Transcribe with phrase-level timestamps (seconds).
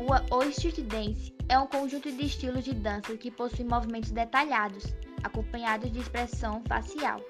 [0.00, 4.94] rua ou street dance é um conjunto de estilos de dança que possui movimentos detalhados,
[5.22, 7.20] acompanhados de expressão facial.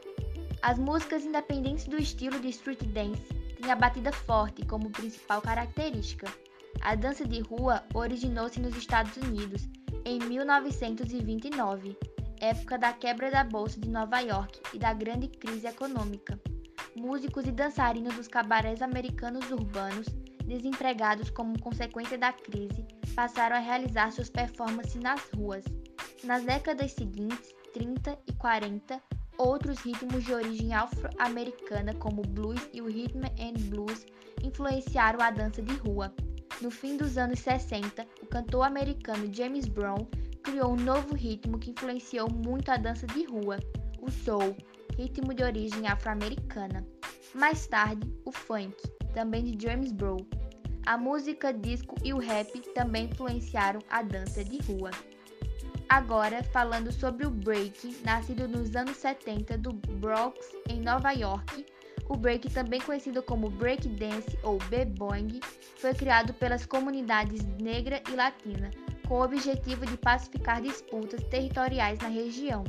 [0.62, 6.32] As músicas independentes do estilo de street dance têm a batida forte como principal característica.
[6.82, 9.68] A dança de rua originou-se nos Estados Unidos
[10.04, 11.98] em 1929,
[12.40, 16.38] época da quebra da Bolsa de Nova York e da grande crise econômica.
[16.94, 20.06] Músicos e dançarinos dos cabarés americanos urbanos,
[20.50, 25.64] desempregados como consequência da crise, passaram a realizar suas performances nas ruas.
[26.24, 29.00] Nas décadas seguintes, 30 e 40,
[29.38, 34.04] outros ritmos de origem afro-americana, como o blues e o rhythm and blues,
[34.42, 36.12] influenciaram a dança de rua.
[36.60, 40.04] No fim dos anos 60, o cantor americano James Brown
[40.42, 43.60] criou um novo ritmo que influenciou muito a dança de rua,
[44.00, 44.56] o soul,
[44.96, 46.84] ritmo de origem afro-americana.
[47.34, 48.74] Mais tarde, o funk,
[49.14, 50.18] também de James Brown.
[50.86, 54.90] A música disco e o rap também influenciaram a dança de rua.
[55.88, 61.66] Agora, falando sobre o break, nascido nos anos 70 do Bronx, em Nova York,
[62.08, 65.38] o break, também conhecido como break dance ou b-boing,
[65.78, 68.70] foi criado pelas comunidades negra e latina,
[69.06, 72.64] com o objetivo de pacificar disputas territoriais na região.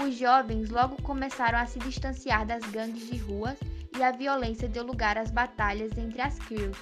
[0.00, 3.58] Os jovens logo começaram a se distanciar das gangues de ruas
[3.96, 6.78] e a violência deu lugar às batalhas entre as crews,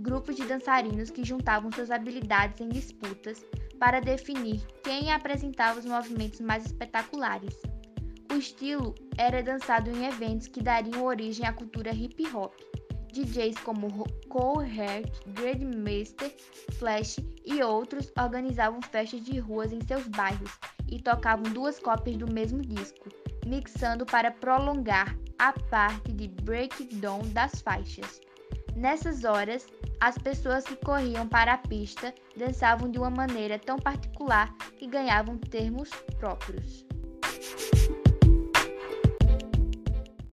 [0.00, 3.44] grupos de dançarinos que juntavam suas habilidades em disputas
[3.78, 7.60] para definir quem apresentava os movimentos mais espetaculares.
[8.32, 12.54] O estilo era dançado em eventos que dariam origem à cultura hip hop.
[13.12, 16.32] DJs como Cole Hart, Grandmaster,
[16.78, 20.52] Flash e outros organizavam festas de ruas em seus bairros
[20.88, 23.08] e tocavam duas cópias do mesmo disco,
[23.44, 28.20] mixando para prolongar a parte de breakdown das faixas.
[28.74, 29.66] Nessas horas,
[30.00, 35.36] as pessoas que corriam para a pista dançavam de uma maneira tão particular que ganhavam
[35.36, 36.86] termos próprios.